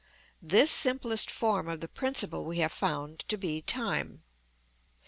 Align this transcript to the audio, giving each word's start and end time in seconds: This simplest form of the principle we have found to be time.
This 0.41 0.71
simplest 0.71 1.29
form 1.29 1.67
of 1.67 1.79
the 1.79 1.87
principle 1.87 2.43
we 2.45 2.57
have 2.57 2.71
found 2.71 3.19
to 3.27 3.37
be 3.37 3.61
time. 3.61 4.23